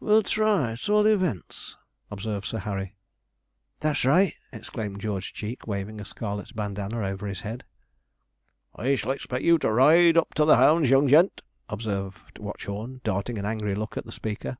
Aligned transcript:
'We'll 0.00 0.22
try, 0.22 0.72
at 0.72 0.86
all 0.90 1.06
events,' 1.06 1.74
observed 2.10 2.44
Sir 2.44 2.58
Harry. 2.58 2.94
'That's 3.80 4.04
right,' 4.04 4.34
exclaimed 4.52 5.00
George 5.00 5.32
Cheek, 5.32 5.66
waving 5.66 5.98
a 5.98 6.04
scarlet 6.04 6.54
bandana 6.54 7.06
over 7.08 7.26
his 7.26 7.40
head. 7.40 7.64
'I 8.74 8.96
shall 8.96 9.12
expect 9.12 9.44
you 9.44 9.56
to 9.60 9.72
ride 9.72 10.18
up 10.18 10.34
to 10.34 10.44
the 10.44 10.56
'ounds, 10.56 10.90
young 10.90 11.08
gent,' 11.08 11.40
observed 11.70 12.38
Watchorn, 12.38 13.00
darting 13.02 13.38
an 13.38 13.46
angry 13.46 13.74
look 13.74 13.96
at 13.96 14.04
the 14.04 14.12
speaker. 14.12 14.58